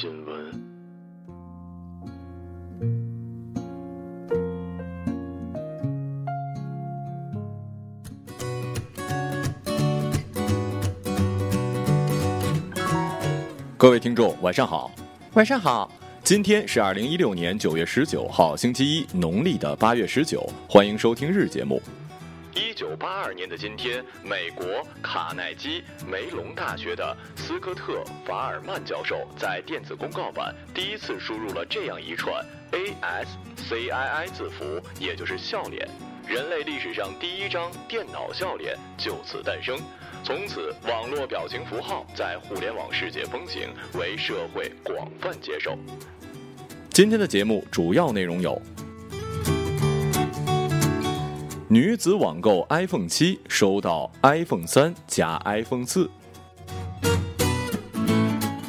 [0.00, 0.36] 新闻。
[13.76, 14.92] 各位听众，晚上好。
[15.32, 15.90] 晚上好，
[16.22, 20.48] 今天是二零一六年九月十九号，星期一，农历的八月十九。
[20.68, 21.82] 欢迎收听日节目。
[22.58, 35.88] 一九八二年的今天，美国卡耐基梅隆大学的斯科特·法尔曼教授在电子公告板第一次输入了这样一串 ASCII 字符，也就是笑脸。
[36.26, 39.78] 人类历史上第一张电脑笑脸就此诞生。
[40.24, 45.78] 从此，网络表情符号在互联网世界风行，为社会广泛接受。
[46.90, 48.60] 今天的节目主要内容有：
[51.70, 56.08] 女子网购 iPhone 七，收到 iPhone 三加 iPhone 四；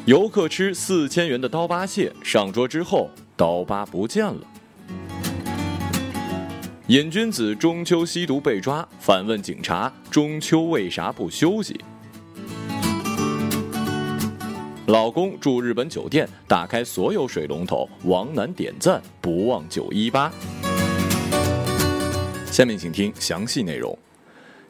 [0.04, 4.42] 游客吃四千元的刀疤蟹，上桌之后刀疤不见了。
[6.88, 11.80] 瘾君子中秋吸毒被抓，反问警察：中秋为啥不休息？
[14.88, 20.30] 老公住日本酒店，打开所有水龙头，王楠点赞，不忘九一八。
[22.60, 23.98] 下面请听详细内容。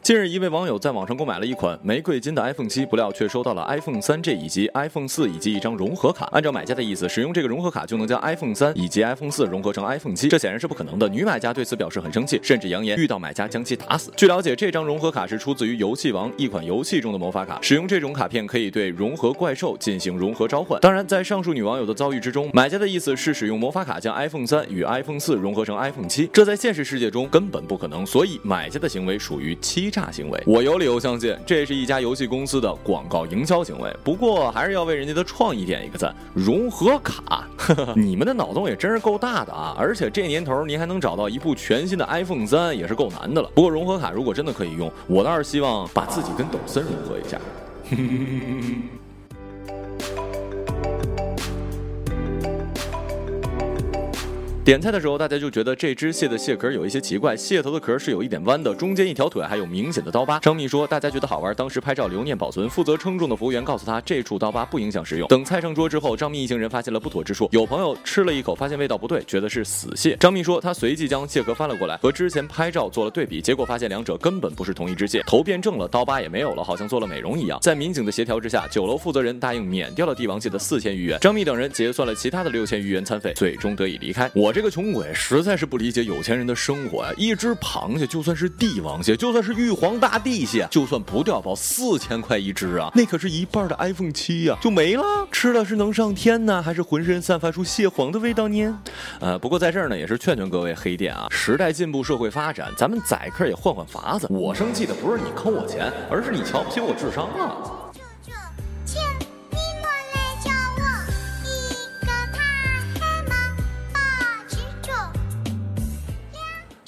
[0.09, 6.25] 近日，一位网友在网上购买了一款玫瑰金的 iPhone 七，不料却收到了 iPhone 三 G 以及 iPhone 四以及一张融合卡。
[6.31, 11.07] 按照买家的意思，使用这个融合卡就能将 iPhone 三以及 iPhone 四融合成 iPhone 七，这显然是不可能的。
[11.09, 14.11] 女买家对此表示很生气，甚至扬言遇到买家将其打死。
[14.17, 20.81] 据了解，这张融合卡是出自于游戏王一款游戏中的魔法卡，使用这种卡片可以对融合怪兽进行融合召唤。
[20.81, 30.43] 当然，在上述女网友的遭遇之中，买家的意思是使用魔法卡将 iPhone 三与 iPhone 四融合成 iPhone 七，这在现实世界中根本不可能，所以买家的行为属于欺诈行为。
[30.47, 30.79] 我有。
[30.79, 33.93] 理由相信，这是一家游戏公司的广告营销行为。
[34.01, 36.15] 不过，还是要为人家的创意点一个赞。
[36.33, 37.45] 融合卡，
[37.97, 39.75] 你们的脑洞也真是够大的啊！
[39.77, 43.51] 而且这年头，您还能找到一部全新的 iPhone 三，也是够难的了。
[43.53, 47.37] 不过，融合卡如果真的可以用，我倒是希望把自己跟抖森融合一下。
[54.69, 60.37] 点菜的时候，大家就觉得这只蟹的蟹壳有一些奇怪，蟹头的壳是有一点弯的，中间一条腿还有明显的刀疤。
[60.41, 62.69] 张秘说，大家觉得好玩，当时拍照留念保存。
[62.69, 65.27] 负责称重的服务员告诉他，这处刀疤不影响食用。
[65.27, 70.15] 等菜上桌之后，张秘一行人发现了不妥之处，有朋友吃了一口，发现味道不对，觉得是死蟹。
[70.19, 77.57] 张秘说，他随即将蟹壳翻了过来，和之前拍照做了对比，结果发现两者根本不是同一只蟹，头变正了，刀疤也没有了，好像做了美容一样。
[77.59, 84.29] 在民警的协调之下，酒楼负责人答应免掉了帝王蟹的四千余元，张秘等人结算了其他的六千余元餐费，最终得以离开。
[84.35, 85.39] 我这这个穷鬼实。
[85.41, 87.13] 在是不理解有钱人的生活呀！
[87.15, 95.03] 一只螃蟹，就算是帝王蟹，就算是玉皇大帝蟹，就算不掉包，四千块一只啊，那可是一半的 iPhone 七呀，就没了。
[95.31, 98.77] 吃了是能上天呢，还是浑身散发出蟹黄的味道呢？
[99.21, 104.27] 呃，不过在这儿呢，也是劝劝各位黑店啊，时代进步，社会发展，咱们宰客也换换法子。
[104.29, 107.78] 我生气的不是你坑我钱，而是你瞧不起我智商啊！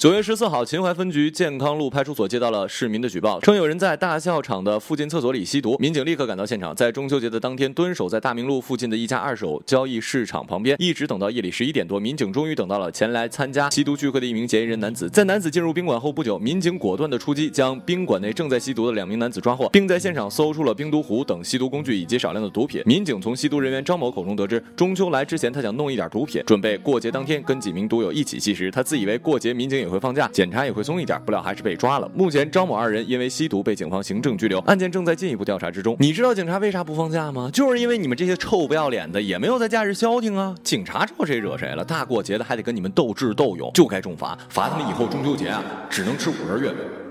[0.02, 5.76] 九月十四号，秦淮分局健康路派出所接到了市民的举报，称有人在大校场的附近厕所里吸毒。
[5.78, 15.08] 民警立刻赶到现场，在中秋节的当天，蹲守在大明路附近的一家二手交易市场旁边，一直等到夜里十一点多，民警终于等到了前来参加吸毒聚会的一名嫌疑人男子。
[15.08, 22.82] 在男子进入宾馆后不久，民警果断的出击，将宾馆内正在吸毒的两名男子抓获，并在现场搜出了冰毒壶等吸毒工具以及少量的毒品。
[22.84, 28.68] 民警从吸毒人员张某口中得知，中秋来之前，他想弄一点毒品，准备过节当天跟几名毒友一起吸食。
[28.68, 32.10] 他自以为过节民警也会放假，检查也会松一点，不料还是被抓了。
[32.14, 35.94] 目前张某二人因为吸毒被警方行政拘留，案件正在进一步调查之中。
[36.00, 37.50] 你知道警察为啥不放假吗？
[37.52, 40.54] 就是因为你们这些臭不要脸的也没有在假日消停啊！
[40.64, 41.84] 警察招谁惹谁了？
[41.84, 47.01] 大过节的还得跟你们斗智斗勇，就该重罚，罚他们以后中秋节啊只能吃五仁月饼。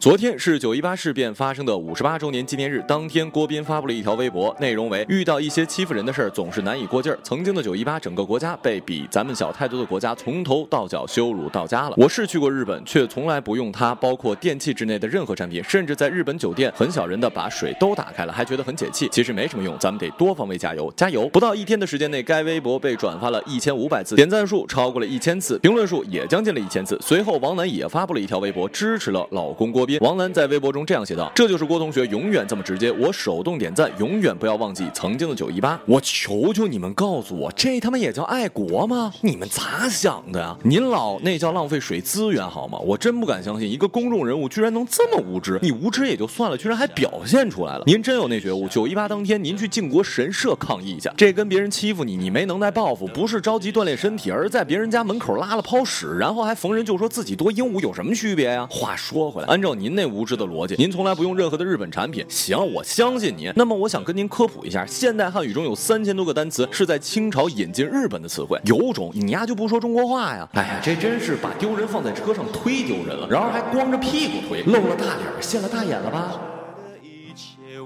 [0.00, 2.82] 昨天是九一八事变发生的五十八周年纪念日。
[2.88, 7.18] 当天，郭斌发布了一条微博，内容为：遇到一些欺负人的事儿，总是难以过劲儿。
[7.22, 11.94] 曾经的九一八，整个国家被比咱们小太多的国家从头到脚羞辱到家了。
[11.98, 19.06] 我是去过日本，却从来不用它，包括电器之内的任何产品，甚至在日本酒店很小人的把水都打开了，还觉得很解气。
[19.12, 21.28] 其实没什么用，咱们得多方位加油，加油！
[21.28, 26.98] 不到一天的时间内，该微博被转发了一千五百次，点赞数超过了一千次，评论数也将近了一千次。
[27.02, 35.80] 随后，王楠也发布了一条微博，支持了老公郭斌王楠在微博中这样写道：“这就是郭同学永远这么直接，我手动点赞，永远不要忘记曾经的九一八。
[35.86, 39.12] 我求求你们告诉我，这他妈也叫爱国吗？
[39.20, 40.56] 你们咋想的呀？
[40.62, 42.78] 您老那叫浪费水资源好吗？
[42.78, 45.58] 我真不敢相信一个公众人物居然能这么无知。
[45.62, 47.84] 你无知也就算了，居然还表现出来了。
[47.86, 58.66] 您真有那觉悟，九一八当天您去靖国神社抗议一下，这跟别人欺负你，你没能耐报复，不是着急锻炼身体，而在别人家门口拉了泡屎，然后还逢人就说自己多英武，有什么区别呀？
[58.70, 62.22] 话说回来，按照你您那无知的逻辑，您从来不用任何的日本产品。
[62.28, 63.50] 行，我相信您。
[63.56, 70.46] 那么我想跟您科普一下，现代汉语中有三千多个单词是在清朝引进日本的词汇，有种你丫就不说中国话呀？
[70.52, 76.38] 哎呀，这真是把丢人放在车上忒丢人了，然后还光着屁股推，露了大脸，现了大眼了吧？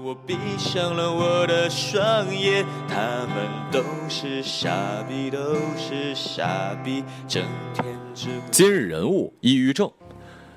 [0.03, 4.69] 我闭上了我的双眼，他们都是傻
[5.09, 7.41] 逼，都是傻逼，整
[7.73, 8.27] 天只。
[8.51, 9.89] 今日人物：抑郁症。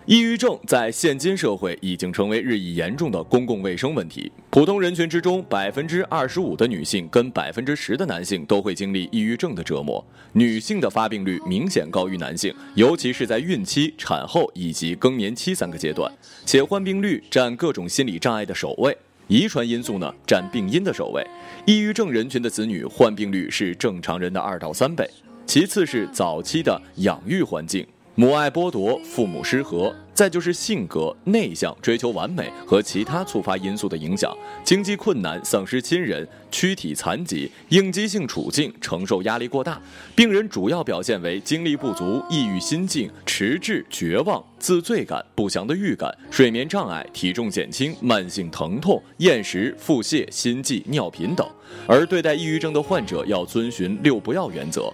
[0.08, 4.32] 抑郁症在现今社会已经成为日益严重的公共卫生问题。
[4.49, 10.02] 普通人群之中，百分之二十五的女性跟百分之十的男性都会经历抑郁症的折磨。
[10.32, 16.10] 女性的发病率明显高于男性，尤其是在孕期、产后以及更年期三个阶段，
[16.46, 18.96] 且患病率占各种心理障碍的首位。
[19.26, 21.22] 遗传因素呢，占病因的首位。
[21.66, 25.06] 抑郁症人群的子女患病率是正常人的二到三倍。
[25.44, 27.87] 其次是早期的养育环境，
[28.19, 39.81] 母爱剥夺，父母失和，再就是性格内向、追求完美和其他触发因素的影响，经济困难、丧失亲人、躯体残疾、应激性处境、承受压力过大。
[40.17, 51.49] 病人主要表现为精力不足、抑郁心境、迟滞、绝望、自罪感、不祥的预感、睡眠障碍、体重减轻、慢性疼痛、厌食、腹泻、心悸、尿频等。
[51.87, 54.93] 而对待抑郁症的患者，要遵循六不要原则。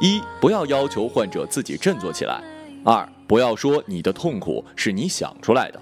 [0.00, 2.42] 一不要要求患者自己振作起来，
[2.84, 5.80] 二不要说你的痛苦是你想出来的，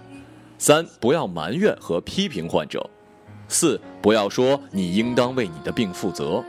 [0.59, 2.89] 三不要埋怨和批评患者，
[3.49, 6.45] 四不要说你应当为你的病负责，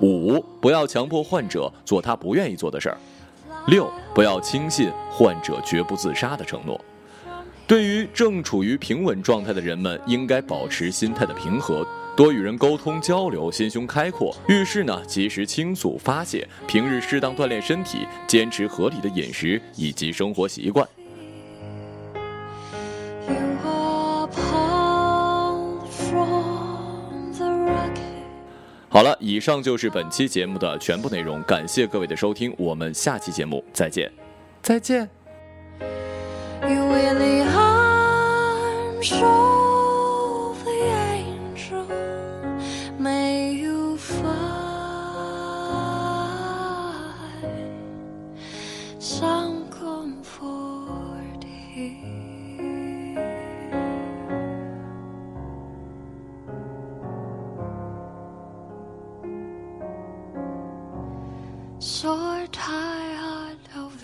[0.00, 2.96] 五不要强迫患者做他不愿意做的事儿，
[3.66, 6.80] 六不要轻信患者绝不自杀的承诺。
[7.66, 11.86] 对于正处于平稳状态的人们，应该保持心态的平和。
[12.14, 14.36] 多与人沟通交流，心胸开阔。
[14.46, 16.46] 遇事呢，及时倾诉发泄。
[16.66, 20.86] 平日适当锻炼身体，坚持合理的饮食以及生活习惯。
[28.88, 31.42] 好了，以上就是本期节目的全部内容。
[31.44, 34.12] 感谢各位的收听，我们下期节目再见，
[34.60, 35.08] 再见。
[39.02, 39.51] Soar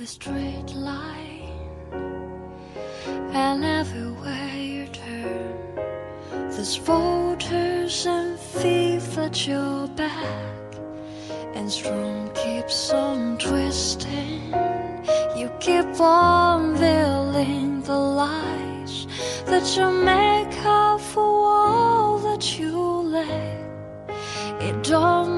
[0.08, 1.52] straight line,
[3.34, 5.54] and everywhere you turn,
[6.50, 10.64] there's voters and thief at your back,
[11.54, 14.54] and strong keeps on twisting.
[15.36, 19.06] You keep on veiling the lies
[19.44, 22.74] that you make up for all that you
[23.16, 23.58] lack.
[24.62, 25.37] It don't